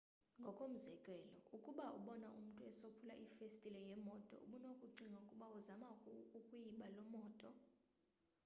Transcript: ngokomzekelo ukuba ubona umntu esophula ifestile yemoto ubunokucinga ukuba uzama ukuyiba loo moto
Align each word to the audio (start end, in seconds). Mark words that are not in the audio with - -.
ngokomzekelo 0.41 1.27
ukuba 1.55 1.85
ubona 1.99 2.27
umntu 2.39 2.61
esophula 2.71 3.13
ifestile 3.27 3.79
yemoto 3.89 4.35
ubunokucinga 4.45 5.17
ukuba 5.23 5.45
uzama 5.57 5.87
ukuyiba 6.37 6.85
loo 6.95 7.07
moto 7.15 7.49